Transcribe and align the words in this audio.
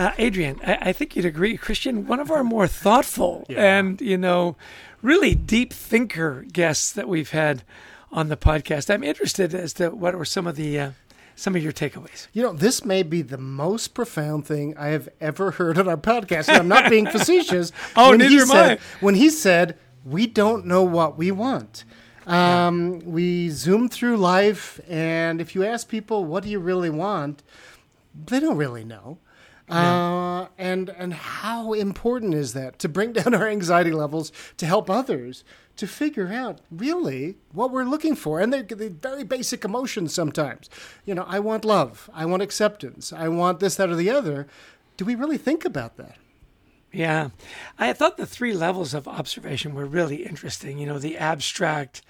Uh, 0.00 0.14
Adrian, 0.16 0.58
I, 0.66 0.78
I, 0.80 0.92
think 0.94 1.14
you'd 1.14 1.26
agree, 1.26 1.58
Christian, 1.58 2.06
one 2.06 2.20
of 2.20 2.30
our 2.30 2.42
more 2.42 2.66
thoughtful 2.66 3.44
yeah. 3.50 3.80
and, 3.80 4.00
you 4.00 4.16
know, 4.16 4.56
really 5.02 5.34
deep 5.34 5.74
thinker 5.74 6.46
guests 6.50 6.90
that 6.90 7.06
we've 7.06 7.32
had 7.32 7.64
on 8.10 8.30
the 8.30 8.36
podcast. 8.38 8.88
I'm 8.88 9.04
interested 9.04 9.54
as 9.54 9.74
to 9.74 9.90
what 9.90 10.16
were 10.16 10.24
some 10.24 10.46
of 10.46 10.56
the 10.56 10.80
uh, 10.80 10.90
some 11.36 11.54
of 11.54 11.62
your 11.62 11.74
takeaways. 11.74 12.28
You 12.32 12.42
know, 12.42 12.54
this 12.54 12.82
may 12.82 13.02
be 13.02 13.20
the 13.20 13.36
most 13.36 13.88
profound 13.92 14.46
thing 14.46 14.74
I 14.78 14.86
have 14.86 15.10
ever 15.20 15.50
heard 15.50 15.76
on 15.76 15.86
our 15.86 15.98
podcast. 15.98 16.48
And 16.48 16.56
I'm 16.56 16.68
not 16.68 16.88
being 16.88 17.06
facetious. 17.10 17.70
oh, 17.94 18.12
neither 18.12 18.40
am 18.40 18.46
said, 18.46 18.78
I. 18.78 19.04
When 19.04 19.16
he 19.16 19.28
said, 19.28 19.76
"We 20.06 20.26
don't 20.26 20.64
know 20.64 20.82
what 20.82 21.18
we 21.18 21.30
want." 21.30 21.84
Um, 22.26 23.00
we 23.00 23.50
zoom 23.50 23.90
through 23.90 24.16
life, 24.16 24.80
and 24.88 25.42
if 25.42 25.54
you 25.54 25.62
ask 25.62 25.88
people, 25.88 26.24
"What 26.24 26.42
do 26.44 26.48
you 26.48 26.58
really 26.58 26.88
want?" 26.88 27.42
they 28.26 28.40
don't 28.40 28.56
really 28.56 28.84
know. 28.84 29.18
Uh, 29.70 30.48
and 30.58 30.90
and 30.90 31.14
how 31.14 31.72
important 31.72 32.34
is 32.34 32.52
that 32.54 32.78
to 32.80 32.88
bring 32.88 33.12
down 33.18 33.34
our 33.34 33.48
anxiety 33.48 33.92
levels 33.92 34.32
to 34.56 34.66
help 34.66 34.90
others 34.90 35.44
to 35.76 35.86
figure 35.86 36.28
out 36.28 36.60
really 36.70 37.36
what 37.52 37.70
we're 37.70 37.84
looking 37.84 38.14
for? 38.14 38.40
And 38.40 38.52
they're, 38.52 38.62
they're 38.62 38.90
very 38.90 39.24
basic 39.24 39.64
emotions 39.64 40.12
sometimes. 40.12 40.68
You 41.04 41.14
know 41.14 41.24
i 41.26 41.38
want 41.38 41.64
love. 41.64 42.10
I 42.12 42.26
want 42.26 42.42
acceptance. 42.42 43.12
I 43.12 43.28
want 43.28 43.60
this 43.60 43.76
that 43.76 43.90
or 43.90 43.96
the 43.96 44.10
other. 44.10 44.46
Do 44.96 45.04
we 45.04 45.14
really 45.14 45.38
think 45.38 45.64
about 45.64 45.96
that? 45.96 46.16
Yeah. 46.92 47.30
I 47.78 47.92
thought 47.92 48.16
the 48.16 48.26
three 48.26 48.52
levels 48.52 48.94
of 48.94 49.06
observation 49.06 49.74
were 49.74 49.86
really 49.86 50.26
interesting. 50.26 50.78
You 50.78 50.86
know 50.86 50.98
the 50.98 51.16
abstract 51.16 52.02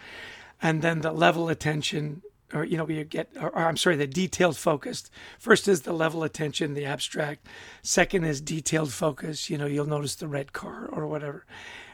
and 0.63 0.83
then 0.83 1.01
the 1.01 1.13
level 1.13 1.49
attention 1.49 2.23
or 2.53 2.65
you 2.65 2.77
know 2.77 2.85
we 2.85 3.03
get 3.05 3.29
or, 3.41 3.51
or, 3.51 3.67
i'm 3.67 3.77
sorry 3.77 3.97
the 3.97 4.07
detailed 4.07 4.57
focused 4.57 5.11
first 5.39 5.69
is 5.69 5.83
the 5.83 5.93
level 5.93 6.23
attention 6.23 6.75
the 6.75 6.85
abstract 6.85 7.47
second 7.83 8.25
is 8.25 8.41
detailed 8.41 8.93
focus 8.93 9.51
you 9.51 9.59
know 9.59 9.67
you'll 9.67 9.87
notice 9.87 10.15
the 10.15 10.29
red 10.29 10.53
car 10.53 10.89
or 10.93 11.07
whatever 11.07 11.45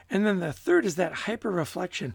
and 0.09 0.25
then 0.25 0.39
the 0.39 0.53
third 0.53 0.85
is 0.85 0.97
that 0.97 1.13
hyper 1.13 1.51
reflection 1.51 2.15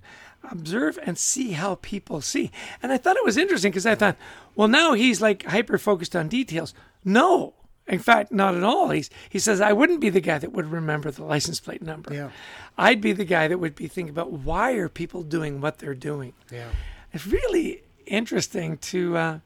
observe 0.50 0.98
and 1.04 1.18
see 1.18 1.52
how 1.52 1.76
people 1.76 2.22
see 2.22 2.52
and 2.82 2.92
i 2.92 2.98
thought 2.98 3.18
it 3.18 3.26
was 3.26 3.38
interesting 3.38 3.72
because 3.72 3.86
i 3.86 3.96
thought 3.96 4.18
well 4.56 4.68
now 4.68 4.94
he's 4.94 5.22
like 5.22 5.44
hyper 5.46 5.78
focused 5.78 6.16
on 6.16 6.28
details 6.28 6.74
no 7.04 7.54
in 7.88 8.00
fact, 8.00 8.32
not 8.32 8.56
at 8.56 8.64
all. 8.64 8.90
He's, 8.90 9.10
he 9.30 9.38
says, 9.38 9.60
I 9.60 9.74
wouldn't 9.74 10.00
be 10.00 10.10
the 10.10 10.22
guy 10.22 10.38
that 10.38 10.54
would 10.54 10.72
remember 10.72 11.12
the 11.12 11.26
license 11.26 11.60
plate 11.60 11.82
number. 11.82 12.14
Yeah. 12.14 12.30
I'd 12.78 13.02
be 13.02 13.12
the 13.12 13.26
guy 13.26 13.50
that 13.50 13.58
would 13.58 13.76
be 13.76 13.88
thinking 13.88 14.12
about 14.12 14.32
why 14.32 14.74
are 14.74 14.88
people 14.88 15.24
doing 15.24 15.60
what 15.60 15.80
they're 15.80 15.94
doing. 15.94 16.34
Yeah. 16.50 16.70
It's 17.12 17.28
really 17.28 17.84
interesting 18.06 18.78
to 18.78 19.18
uh, 19.18 19.40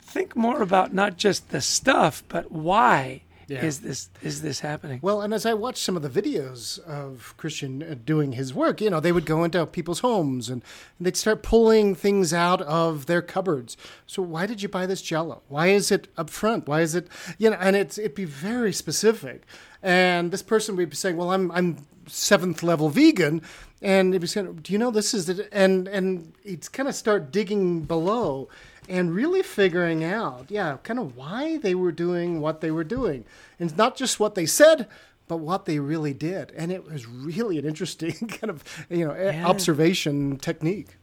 think 0.00 0.36
more 0.36 0.62
about 0.62 0.92
not 0.92 1.16
just 1.16 1.50
the 1.50 1.60
stuff, 1.60 2.22
but 2.28 2.50
why 2.50 3.22
yeah. 3.50 3.64
is 3.64 3.80
this 3.80 4.08
is 4.22 4.42
this 4.42 4.60
happening? 4.60 5.00
Well, 5.02 5.20
and 5.22 5.34
as 5.34 5.44
I 5.44 5.54
watched 5.54 5.82
some 5.82 5.96
of 5.96 6.02
the 6.02 6.08
videos 6.08 6.78
of 6.84 7.34
Christian 7.36 7.82
uh, 7.82 7.96
doing 8.04 8.32
his 8.32 8.54
work, 8.54 8.80
you 8.80 8.88
know, 8.90 9.00
they 9.00 9.10
would 9.10 9.26
go 9.26 9.42
into 9.42 9.66
people's 9.66 10.00
homes 10.00 10.48
and, 10.48 10.62
and 10.98 11.06
they'd 11.06 11.16
start 11.16 11.42
pulling 11.42 11.96
things 11.96 12.32
out 12.32 12.62
of 12.62 13.06
their 13.06 13.20
cupboards. 13.20 13.76
So 14.06 14.22
why 14.22 14.46
did 14.46 14.62
you 14.62 14.68
buy 14.68 14.86
this 14.86 15.02
Jello? 15.02 15.42
Why 15.48 15.66
is 15.68 15.90
it 15.90 16.06
up 16.16 16.30
front? 16.30 16.68
Why 16.68 16.82
is 16.82 16.94
it 16.94 17.08
you 17.38 17.50
know? 17.50 17.56
And 17.60 17.74
it's 17.74 17.98
it'd 17.98 18.14
be 18.14 18.24
very 18.24 18.72
specific. 18.72 19.42
And 19.82 20.30
this 20.30 20.42
person 20.42 20.76
would 20.76 20.90
be 20.90 20.96
saying, 20.96 21.16
"Well, 21.16 21.32
I'm 21.32 21.50
I'm 21.50 21.86
seventh 22.06 22.62
level 22.62 22.88
vegan," 22.88 23.42
and 23.82 24.14
it 24.14 24.20
was 24.20 24.34
kind 24.34 24.46
of, 24.46 24.62
"Do 24.62 24.72
you 24.72 24.78
know 24.78 24.90
this 24.90 25.12
is 25.12 25.26
the?" 25.26 25.48
And 25.52 25.88
and 25.88 26.32
he'd 26.44 26.70
kind 26.72 26.88
of 26.88 26.94
start 26.94 27.32
digging 27.32 27.80
below 27.80 28.48
and 28.90 29.14
really 29.14 29.42
figuring 29.42 30.02
out, 30.02 30.46
yeah, 30.48 30.78
kind 30.82 30.98
of 30.98 31.16
why 31.16 31.58
they 31.58 31.76
were 31.76 31.92
doing 31.92 32.40
what 32.40 32.60
they 32.60 32.72
were 32.72 32.84
doing. 32.84 33.24
And 33.58 33.74
not 33.76 33.96
just 33.96 34.18
what 34.18 34.34
they 34.34 34.46
said, 34.46 34.88
but 35.28 35.36
what 35.36 35.64
they 35.64 35.78
really 35.78 36.12
did. 36.12 36.50
And 36.56 36.72
it 36.72 36.84
was 36.84 37.06
really 37.06 37.56
an 37.56 37.64
interesting 37.64 38.12
kind 38.28 38.50
of, 38.50 38.64
you 38.90 39.06
know, 39.06 39.14
yeah. 39.14 39.46
observation 39.46 40.38
technique. 40.38 40.96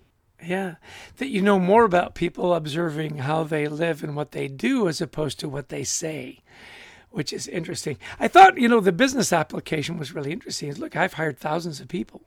Yeah. 0.44 0.76
That 1.16 1.30
you 1.30 1.42
know 1.42 1.60
more 1.60 1.86
about 1.86 2.14
people 2.14 2.54
observing 2.54 3.20
how 3.20 3.46
they 3.46 3.70
live 3.70 4.04
and 4.04 4.18
what 4.18 4.34
they 4.34 4.50
do 4.50 4.90
as 4.90 5.00
opposed 5.00 5.40
to 5.40 5.50
what 5.50 5.70
they 5.70 5.86
say, 5.86 6.42
which 7.10 7.32
is 7.32 7.48
interesting. 7.48 7.98
I 8.20 8.28
thought, 8.28 8.58
you 8.58 8.68
know, 8.68 8.82
the 8.82 8.92
business 8.92 9.32
application 9.32 9.98
was 9.98 10.14
really 10.14 10.34
interesting. 10.34 10.74
Look, 10.74 10.98
I've 10.98 11.14
hired 11.14 11.40
thousands 11.40 11.80
of 11.80 11.88
people, 11.88 12.24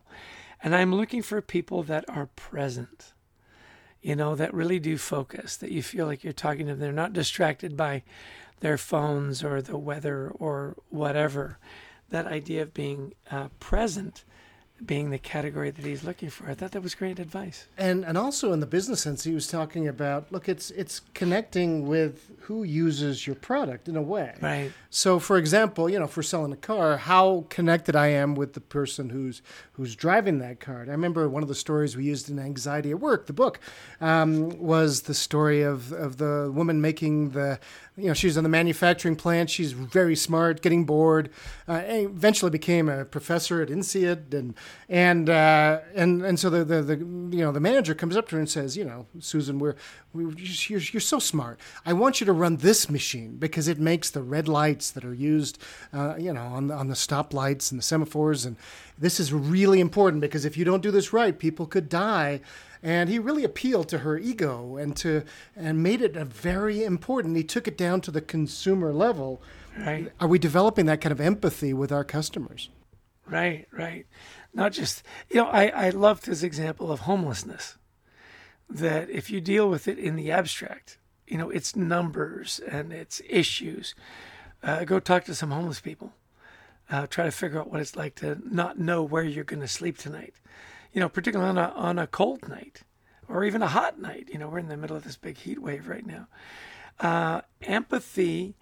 and 0.63 0.75
I'm 0.75 0.95
looking 0.95 1.21
for 1.21 1.43
people 1.43 1.83
that 1.83 2.07
are 2.09 2.31
present 2.35 3.13
you 4.03 4.17
know, 4.17 4.35
that 4.35 4.55
really 4.55 4.79
do 4.79 4.97
focus, 4.97 5.57
that 5.57 5.71
you 5.71 5.83
feel 5.83 6.07
like 6.07 6.25
you're 6.25 6.33
talking 6.33 6.67
to 6.67 6.73
them. 6.73 6.81
They're 6.81 6.93
not 6.93 7.13
distracted 7.13 7.77
by 7.77 8.03
their 8.61 8.79
phones 8.79 9.43
or 9.45 9.61
the 9.61 9.77
weather 9.77 10.31
or 10.31 10.77
whatever. 10.89 11.59
That 12.09 12.27
idea 12.27 12.63
of 12.63 12.75
being 12.75 13.15
uh, 13.31 13.49
present 13.59 14.25
being 14.85 15.11
the 15.11 15.19
category 15.19 15.71
that 15.71 15.85
he's 15.85 16.05
looking 16.05 16.31
for. 16.31 16.49
I 16.49 16.55
thought 16.55 16.73
that 16.73 16.83
was 16.83 16.95
great 16.95 17.19
advice. 17.19 17.67
And 17.77 18.05
and 18.05 18.17
also 18.17 18.53
in 18.53 18.61
the 18.61 18.67
business 18.67 19.03
sense, 19.03 19.25
he 19.25 19.35
was 19.35 19.47
talking 19.47 19.87
about 19.87 20.31
look, 20.33 20.49
it's 20.49 20.71
it's 20.71 21.01
connecting 21.15 21.87
with 21.87 22.31
who 22.41 22.63
uses 22.63 23.27
your 23.27 23.37
product 23.37 23.89
in 23.89 23.97
a 23.97 24.03
way. 24.03 24.35
Right. 24.41 24.73
So, 24.89 25.19
for 25.19 25.37
example, 25.37 25.89
you 25.89 25.99
know, 25.99 26.07
if 26.07 26.17
we're 26.17 26.23
selling 26.23 26.53
a 26.53 26.57
car, 26.57 26.97
how 26.97 27.47
connected 27.49 27.95
I 27.95 28.09
am 28.09 28.35
with 28.35 28.55
the 28.55 28.61
person 28.61 29.11
who's 29.11 29.43
who's 29.73 29.95
driving 29.95 30.39
that 30.39 30.61
car. 30.61 30.81
I 30.81 30.91
remember 30.91 31.29
one 31.29 31.43
of 31.43 31.49
the 31.49 31.55
stories 31.55 31.97
we 31.97 32.05
used 32.05 32.31
in 32.31 32.39
Anxiety 32.39 32.91
at 32.91 33.01
Work, 33.01 33.27
the 33.27 33.33
book, 33.33 33.61
um, 34.01 34.59
was 34.59 35.03
the 35.03 35.15
story 35.15 35.63
of 35.63 35.93
of 35.93 36.17
the 36.17 36.51
woman 36.53 36.81
making 36.81 37.31
the 37.31 37.61
you 38.01 38.07
know, 38.07 38.15
she 38.15 38.27
was 38.27 38.37
in 38.37 38.43
the 38.43 38.51
manufacturing 38.51 39.17
plant. 39.17 39.51
She's 39.51 39.73
very 39.73 40.17
smart, 40.17 40.63
getting 40.63 40.85
bored. 40.85 41.31
Uh, 41.69 41.83
eventually 41.85 42.51
became 42.51 42.89
a 42.89 43.05
professor 43.05 43.61
at 43.61 43.69
INSEAD, 43.69 44.33
and 44.33 44.55
and 44.89 45.31
uh, 45.31 45.81
and 45.95 46.23
and 46.23 46.39
so 46.39 46.51
the, 46.51 46.65
the, 46.65 46.83
the 46.83 46.97
you 46.97 47.45
know 47.45 47.53
the 47.53 47.61
manager 47.61 47.95
comes 47.95 48.17
up 48.17 48.29
to 48.29 48.37
her 48.37 48.41
and 48.41 48.49
says, 48.49 48.77
you 48.77 48.85
know, 48.85 49.07
Susan, 49.21 49.59
we're, 49.59 49.75
we're 50.13 50.33
you're, 50.37 50.81
you're 50.81 51.01
so 51.01 51.19
smart. 51.19 51.61
I 51.87 51.93
want 51.93 52.21
you 52.21 52.25
to 52.27 52.33
run 52.33 52.57
this 52.57 52.91
machine 52.91 53.37
because 53.37 53.69
it 53.69 53.79
makes 53.79 54.11
the 54.11 54.23
red 54.23 54.49
lights 54.49 54.91
that 54.91 55.05
are 55.05 55.15
used, 55.15 55.59
uh, 55.93 56.17
you 56.19 56.33
know, 56.33 56.43
on 56.43 56.69
the, 56.69 56.75
on 56.75 56.89
the 56.89 56.97
stop 56.97 57.33
lights 57.33 57.71
and 57.71 57.79
the 57.79 57.85
semaphores, 57.85 58.45
and 58.45 58.57
this 58.99 59.21
is 59.21 59.33
really 59.33 59.81
important 59.81 60.21
because 60.21 60.45
if 60.45 60.57
you 60.57 60.65
don't 60.65 60.83
do 60.83 60.91
this 60.91 61.13
right, 61.13 61.39
people 61.39 61.67
could 61.67 61.89
die 61.89 62.41
and 62.83 63.09
he 63.11 63.19
really 63.19 63.45
appealed 63.45 63.89
to 63.89 63.99
her 63.99 64.19
ego 64.19 64.77
and 64.77 64.97
to 64.97 65.23
and 65.57 65.83
made 65.83 66.01
it 66.01 66.17
a 66.17 66.25
very 66.25 66.85
important. 66.85 67.37
He 67.37 67.45
took 67.45 67.69
it 67.69 67.77
down 67.77 68.01
to 68.03 68.11
the 68.11 68.21
consumer 68.21 68.93
level. 68.93 69.43
Right. 69.79 70.11
Are 70.19 70.29
we 70.29 70.39
developing 70.39 70.87
that 70.87 71.01
kind 71.01 71.13
of 71.13 71.21
empathy 71.21 71.73
with 71.73 71.93
our 71.93 72.05
customers? 72.05 72.71
Right, 73.27 73.67
right. 73.73 74.07
Not 74.53 74.73
just 74.73 75.03
you 75.29 75.37
know, 75.37 75.47
I 75.47 75.69
I 75.69 75.91
loved 75.91 76.27
his 76.27 76.43
example 76.43 76.91
of 76.91 77.01
homelessness. 77.01 77.77
That 78.69 79.11
if 79.11 79.31
you 79.31 79.41
deal 79.41 79.69
with 79.69 79.89
it 79.89 79.99
in 79.99 80.15
the 80.15 80.31
abstract, 80.31 80.99
you 81.27 81.37
know, 81.37 81.51
it's 81.51 81.75
numbers 81.75 82.61
and 82.61 82.93
it's 82.93 83.21
issues. 83.29 83.95
Uh, 84.63 84.85
go 84.85 85.01
talk 85.01 85.25
to 85.25 85.35
some 85.35 85.51
homeless 85.51 85.81
people. 85.81 86.13
Uh, 86.89 87.07
try 87.07 87.25
to 87.25 87.31
figure 87.31 87.61
out 87.61 87.71
what 87.71 87.81
it's 87.81 87.97
like 87.97 88.15
to 88.17 88.39
not 88.45 88.79
know 88.79 89.03
where 89.03 89.23
you're 89.23 89.45
going 89.45 89.61
to 89.61 89.69
sleep 89.69 89.97
tonight 89.97 90.35
you 90.93 91.01
know, 91.01 91.09
particularly 91.09 91.51
on 91.51 91.59
a, 91.59 91.73
on 91.75 91.99
a 91.99 92.07
cold 92.07 92.49
night 92.49 92.83
or 93.29 93.45
even 93.45 93.63
a 93.63 93.69
hot 93.69 94.01
night. 94.01 94.29
You 94.33 94.39
know, 94.39 94.49
we're 94.49 94.59
in 94.59 94.69
the 94.69 94.77
middle 94.77 94.97
of 94.97 95.05
this 95.05 95.17
big 95.17 95.39
heat 95.39 95.61
wave 95.61 95.89
right 95.89 96.07
now. 96.07 96.27
Uh, 96.99 97.43
empathy 97.63 98.57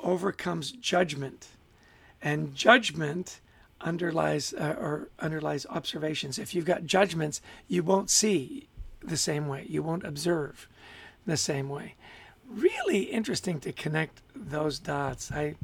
overcomes 0.00 0.72
judgment, 0.72 1.48
and 2.20 2.54
judgment 2.54 3.40
underlies 3.80 4.54
uh, 4.54 4.76
or 4.78 5.08
underlies 5.18 5.66
observations. 5.68 6.38
If 6.38 6.54
you've 6.54 6.64
got 6.64 6.84
judgments, 6.84 7.40
you 7.68 7.82
won't 7.82 8.10
see 8.10 8.68
the 9.02 9.16
same 9.16 9.48
way. 9.48 9.66
You 9.68 9.82
won't 9.82 10.04
observe 10.04 10.68
the 11.26 11.36
same 11.36 11.68
way. 11.68 11.94
Really 12.48 13.02
interesting 13.02 13.60
to 13.60 13.72
connect 13.72 14.22
those 14.34 14.78
dots. 14.78 15.32
I 15.32 15.56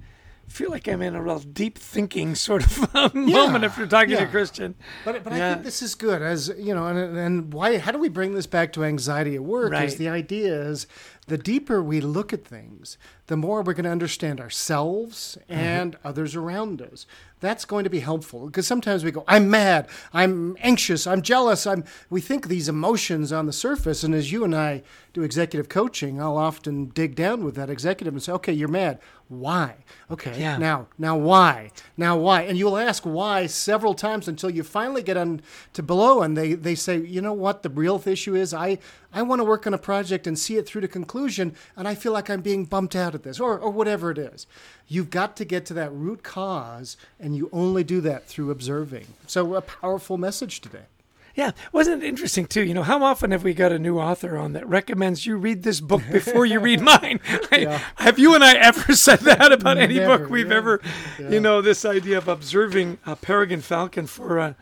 feel 0.50 0.70
like 0.70 0.88
I'm 0.88 1.00
in 1.00 1.14
a 1.14 1.22
real 1.22 1.38
deep 1.38 1.78
thinking 1.78 2.34
sort 2.34 2.64
of 2.64 3.14
moment 3.14 3.64
after 3.64 3.86
talking 3.86 4.10
yeah. 4.10 4.24
to 4.24 4.26
Christian. 4.26 4.74
But, 5.04 5.22
but 5.22 5.32
yeah. 5.32 5.50
I 5.50 5.52
think 5.52 5.64
this 5.64 5.80
is 5.80 5.94
good 5.94 6.22
as 6.22 6.52
you 6.58 6.74
know, 6.74 6.86
and, 6.86 7.16
and 7.16 7.52
why? 7.52 7.78
How 7.78 7.92
do 7.92 7.98
we 7.98 8.08
bring 8.08 8.34
this 8.34 8.46
back 8.46 8.72
to 8.74 8.84
anxiety 8.84 9.36
at 9.36 9.44
work? 9.44 9.72
Right. 9.72 9.84
Is 9.84 9.96
the 9.96 10.08
idea 10.08 10.62
is 10.62 10.86
the 11.30 11.38
deeper 11.38 11.80
we 11.80 12.00
look 12.00 12.32
at 12.32 12.44
things, 12.44 12.98
the 13.28 13.36
more 13.36 13.62
we're 13.62 13.72
going 13.72 13.84
to 13.84 13.90
understand 13.90 14.40
ourselves 14.40 15.38
mm-hmm. 15.42 15.52
and 15.52 15.92
mm-hmm. 15.92 16.08
others 16.08 16.34
around 16.34 16.82
us. 16.82 17.06
That's 17.38 17.64
going 17.64 17.84
to 17.84 17.90
be 17.90 18.00
helpful 18.00 18.46
because 18.46 18.66
sometimes 18.66 19.04
we 19.04 19.12
go, 19.12 19.22
I'm 19.28 19.48
mad, 19.48 19.88
I'm 20.12 20.56
anxious, 20.60 21.06
I'm 21.06 21.22
jealous. 21.22 21.66
I'm. 21.66 21.84
We 22.10 22.20
think 22.20 22.48
these 22.48 22.68
emotions 22.68 23.32
on 23.32 23.46
the 23.46 23.52
surface, 23.52 24.02
and 24.02 24.14
as 24.14 24.30
you 24.30 24.44
and 24.44 24.54
I 24.54 24.82
do 25.14 25.22
executive 25.22 25.70
coaching, 25.70 26.20
I'll 26.20 26.36
often 26.36 26.86
dig 26.86 27.14
down 27.14 27.44
with 27.44 27.54
that 27.54 27.70
executive 27.70 28.12
and 28.12 28.22
say, 28.22 28.32
Okay, 28.32 28.52
you're 28.52 28.68
mad. 28.68 28.98
Why? 29.30 29.76
Okay. 30.10 30.38
Yeah. 30.38 30.58
Now, 30.58 30.88
now 30.98 31.16
why? 31.16 31.70
Now 31.96 32.16
why? 32.18 32.42
And 32.42 32.58
you'll 32.58 32.76
ask 32.76 33.04
why 33.04 33.46
several 33.46 33.94
times 33.94 34.26
until 34.26 34.50
you 34.50 34.64
finally 34.64 35.04
get 35.04 35.16
on 35.16 35.40
to 35.74 35.84
below, 35.84 36.22
and 36.22 36.36
they 36.36 36.54
they 36.54 36.74
say, 36.74 36.98
you 36.98 37.22
know 37.22 37.32
what? 37.32 37.62
The 37.62 37.70
real 37.70 38.02
issue 38.04 38.34
is 38.34 38.52
I 38.52 38.78
I 39.12 39.22
want 39.22 39.40
to 39.40 39.44
work 39.44 39.66
on 39.66 39.74
a 39.74 39.78
project 39.78 40.26
and 40.26 40.38
see 40.38 40.56
it 40.56 40.66
through 40.66 40.82
to 40.82 40.88
conclusion, 40.88 41.54
and 41.76 41.88
I 41.88 41.94
feel 41.94 42.12
like 42.12 42.30
I'm 42.30 42.42
being 42.42 42.64
bumped 42.64 42.94
out 42.94 43.14
at 43.14 43.22
this, 43.22 43.40
or, 43.40 43.58
or 43.58 43.70
whatever 43.70 44.10
it 44.10 44.18
is. 44.18 44.46
You've 44.86 45.10
got 45.10 45.36
to 45.36 45.44
get 45.44 45.66
to 45.66 45.74
that 45.74 45.92
root 45.92 46.22
cause, 46.22 46.96
and 47.18 47.36
you 47.36 47.48
only 47.52 47.82
do 47.82 48.00
that 48.02 48.26
through 48.26 48.50
observing. 48.50 49.06
So, 49.26 49.54
a 49.54 49.62
powerful 49.62 50.16
message 50.16 50.60
today. 50.60 50.86
Yeah, 51.34 51.52
wasn't 51.72 52.02
it 52.02 52.06
interesting 52.06 52.46
too? 52.46 52.62
You 52.64 52.74
know, 52.74 52.82
how 52.82 53.02
often 53.04 53.30
have 53.30 53.44
we 53.44 53.54
got 53.54 53.72
a 53.72 53.78
new 53.78 53.98
author 53.98 54.36
on 54.36 54.52
that 54.54 54.66
recommends 54.68 55.26
you 55.26 55.36
read 55.36 55.62
this 55.62 55.80
book 55.80 56.02
before 56.10 56.44
you 56.44 56.58
read 56.58 56.80
mine? 56.92 57.20
yeah. 57.52 57.80
Have 57.96 58.18
you 58.18 58.34
and 58.34 58.42
I 58.42 58.54
ever 58.56 58.94
said 58.96 59.20
that 59.20 59.52
about 59.52 59.78
any 59.78 59.94
Never, 59.94 60.18
book 60.18 60.30
we've 60.30 60.50
yeah. 60.50 60.56
ever? 60.56 60.80
Yeah. 61.18 61.30
You 61.30 61.40
know, 61.40 61.60
this 61.62 61.84
idea 61.84 62.18
of 62.18 62.28
observing 62.28 62.98
a 63.06 63.16
peregrine 63.16 63.60
falcon 63.60 64.06
for 64.06 64.38
uh, 64.38 64.54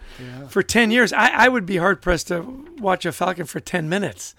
for 0.48 0.62
ten 0.62 0.90
years. 0.90 1.12
I, 1.12 1.28
I 1.46 1.48
would 1.48 1.66
be 1.66 1.78
hard 1.78 2.02
pressed 2.02 2.28
to 2.28 2.66
watch 2.78 3.06
a 3.06 3.12
falcon 3.12 3.46
for 3.46 3.60
ten 3.60 3.88
minutes. 3.88 4.34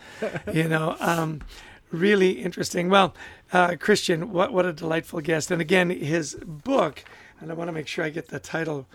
you 0.54 0.68
know, 0.68 0.96
um, 1.00 1.42
really 1.92 2.32
interesting. 2.32 2.90
Well, 2.90 3.16
uh, 3.52 3.76
Christian, 3.80 4.32
what 4.32 4.54
what 4.54 4.66
a 4.66 4.74
delightful 4.74 5.22
guest! 5.22 5.50
And 5.52 5.62
again, 5.62 5.90
his 5.90 6.36
book, 6.46 7.04
and 7.40 7.52
I 7.52 7.56
want 7.56 7.70
to 7.70 7.74
make 7.74 7.88
sure 7.88 8.06
I 8.06 8.10
get 8.10 8.28
the 8.28 8.40
title 8.40 8.88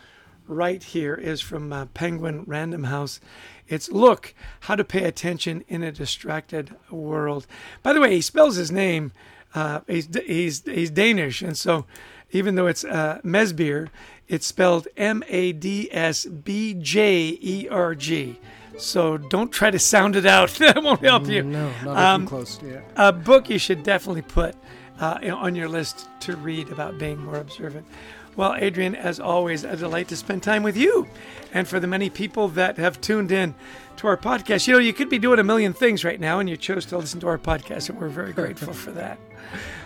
right 0.47 0.83
here 0.83 1.15
is 1.15 1.41
from 1.41 1.73
uh, 1.73 1.87
Penguin 1.87 2.45
Random 2.47 2.85
House. 2.85 3.21
It's 3.69 3.91
Look 3.91 4.35
How 4.61 4.77
to 4.77 4.85
Pay 4.85 5.05
Attention 5.05 5.65
in 5.69 5.83
a 5.83 5.93
Distracted 5.93 6.75
World. 6.91 7.47
By 7.83 7.93
the 7.93 8.01
way, 8.01 8.15
he 8.15 8.21
spells 8.21 8.57
his 8.57 8.71
name, 8.71 9.13
uh, 9.55 9.81
he's, 9.87 10.09
he's, 10.27 10.65
he's 10.65 10.91
Danish, 10.91 11.43
and 11.43 11.57
so 11.57 11.87
even 12.31 12.57
though 12.57 12.67
it's 12.67 12.85
uh, 12.85 13.21
Madsbjerg, 13.25 13.89
it's 14.29 14.47
spelled 14.47 14.89
M 14.97 15.23
A 15.29 15.53
D 15.53 15.89
S 15.93 16.25
B 16.27 16.75
J 16.75 17.39
E 17.41 17.69
R 17.71 17.95
G. 17.95 18.39
So 18.77 19.17
don't 19.17 19.53
try 19.53 19.71
to 19.71 19.79
sound 19.79 20.17
it 20.17 20.27
out. 20.27 20.51
that 20.59 20.83
won't 20.83 21.01
help 21.01 21.29
you. 21.29 21.43
No, 21.45 21.73
not 21.85 21.97
um, 21.97 22.27
close. 22.27 22.61
Yeah. 22.63 22.81
A 22.97 23.13
book 23.13 23.49
you 23.49 23.59
should 23.59 23.83
definitely 23.83 24.23
put 24.23 24.57
uh, 25.01 25.19
on 25.33 25.55
your 25.55 25.69
list 25.69 26.09
to 26.21 26.37
read 26.37 26.71
about 26.71 26.99
being 26.99 27.19
more 27.19 27.37
observant. 27.37 27.87
Well, 28.37 28.55
Adrian, 28.57 28.97
as 28.97 29.21
always, 29.21 29.63
a 29.63 29.77
delight 29.77 30.09
to 30.09 30.17
spend 30.17 30.43
time 30.43 30.63
with 30.63 30.77
you. 30.77 31.07
And 31.53 31.69
for 31.69 31.79
the 31.79 31.87
many 31.87 32.11
people 32.11 32.49
that 32.49 32.79
have 32.79 33.01
tuned 33.01 33.31
in 33.31 33.55
to 33.99 34.07
our 34.07 34.17
podcast, 34.17 34.67
you 34.67 34.73
know, 34.73 34.79
you 34.79 34.93
could 34.93 35.09
be 35.09 35.19
doing 35.19 35.39
a 35.39 35.45
million 35.45 35.73
things 35.73 36.05
right 36.05 36.19
now, 36.19 36.39
and 36.39 36.49
you 36.49 36.57
chose 36.57 36.85
to 36.87 36.99
listen 36.99 37.21
to 37.21 37.29
our 37.29 37.39
podcast, 37.39 37.89
and 37.89 38.01
we're 38.01 38.09
very 38.09 38.33
grateful 38.41 38.73
for 38.73 38.91
that. 38.93 39.19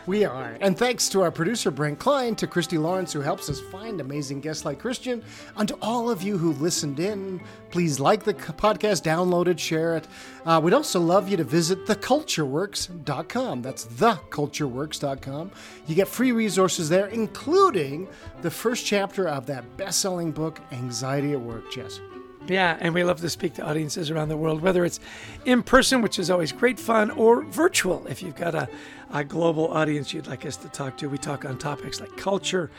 We 0.07 0.25
are. 0.25 0.57
And 0.63 0.79
thanks 0.79 1.11
to 1.11 1.21
our 1.21 1.31
producer, 1.31 1.71
Brent 1.71 1.99
Klein, 1.99 2.35
to 2.37 2.47
Christy 2.47 2.79
Lawrence, 2.79 3.13
who 3.13 3.21
helps 3.21 3.51
us 3.51 3.61
find 3.61 4.01
amazing 4.01 4.41
guests 4.41 4.65
like 4.65 4.79
Christian, 4.79 5.23
and 5.57 5.69
to 5.69 5.77
all 5.83 6.09
of 6.09 6.23
you 6.23 6.39
who 6.39 6.53
listened 6.55 6.99
in. 6.99 7.43
Please 7.71 8.01
like 8.01 8.25
the 8.25 8.33
podcast, 8.33 9.03
download 9.03 9.49
it, 9.49 9.61
share 9.61 9.97
it. 9.97 10.09
Uh, 10.47 10.59
we'd 10.65 10.73
also 10.73 10.99
love 10.99 11.29
you 11.29 11.37
to 11.37 11.45
visit 11.45 11.85
thecultureworks.com. 11.85 13.61
That's 13.61 13.85
thecultureworks.com. 13.85 15.51
You 15.87 15.95
get 15.95 16.09
free 16.09 16.33
resources 16.33 16.89
there, 16.89 17.09
including 17.09 18.09
the 18.41 18.51
first 18.51 18.87
chapter 18.87 19.29
of 19.29 19.45
that 19.47 19.77
best 19.77 20.01
selling 20.01 20.33
book, 20.33 20.61
Anxiety 20.73 21.33
at 21.33 21.41
Work, 21.41 21.71
Jess. 21.71 22.01
Yeah, 22.49 22.79
and 22.81 22.95
we 22.95 23.05
love 23.05 23.21
to 23.21 23.29
speak 23.29 23.55
to 23.55 23.63
audiences 23.63 24.11
around 24.11 24.31
the 24.31 24.37
world, 24.37 24.63
whether 24.63 24.85
it's 24.87 25.01
in 25.45 25.63
person, 25.63 26.01
which 26.01 26.19
is 26.19 26.31
always 26.31 26.51
great 26.51 26.81
fun, 26.81 27.11
or 27.11 27.43
virtual. 27.43 28.07
If 28.07 28.23
you've 28.23 28.37
got 28.37 28.55
a, 28.55 28.69
a 29.13 29.23
global 29.23 29.69
audience 29.69 30.15
you'd 30.15 30.27
like 30.27 30.47
us 30.47 30.57
to 30.59 30.69
talk 30.69 30.97
to, 30.99 31.11
we 31.11 31.19
talk 31.19 31.45
on 31.45 31.59
topics 31.59 32.01
like 32.01 32.17
culture, 32.17 32.71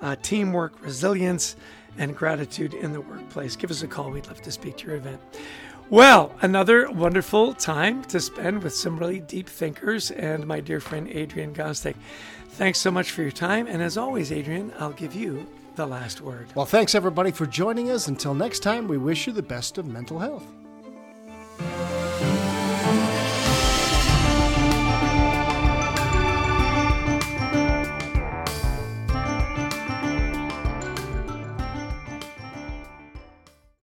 uh, 0.00 0.16
teamwork, 0.22 0.82
resilience, 0.82 1.54
and 1.98 2.16
gratitude 2.16 2.74
in 2.74 2.92
the 2.92 3.00
workplace. 3.00 3.54
Give 3.54 3.70
us 3.70 3.82
a 3.82 3.86
call. 3.86 4.10
We'd 4.10 4.26
love 4.26 4.42
to 4.42 4.50
speak 4.50 4.78
to 4.78 4.88
your 4.88 4.96
event. 4.96 5.20
Well, 5.88 6.34
another 6.40 6.90
wonderful 6.90 7.54
time 7.54 8.02
to 8.04 8.18
spend 8.18 8.62
with 8.64 8.74
some 8.74 8.98
really 8.98 9.20
deep 9.20 9.48
thinkers 9.48 10.10
and 10.10 10.46
my 10.46 10.58
dear 10.58 10.80
friend 10.80 11.06
Adrian 11.08 11.54
Gostick. 11.54 11.94
Thanks 12.50 12.78
so 12.78 12.90
much 12.90 13.12
for 13.12 13.22
your 13.22 13.30
time. 13.30 13.68
And 13.68 13.82
as 13.82 13.96
always, 13.96 14.32
Adrian, 14.32 14.72
I'll 14.78 14.92
give 14.92 15.14
you 15.14 15.46
the 15.76 15.86
last 15.86 16.20
word. 16.20 16.48
Well, 16.54 16.66
thanks 16.66 16.94
everybody 16.94 17.30
for 17.30 17.46
joining 17.46 17.90
us. 17.90 18.08
Until 18.08 18.34
next 18.34 18.60
time, 18.60 18.88
we 18.88 18.98
wish 18.98 19.26
you 19.26 19.32
the 19.32 19.42
best 19.42 19.78
of 19.78 19.86
mental 19.86 20.18
health. 20.18 20.46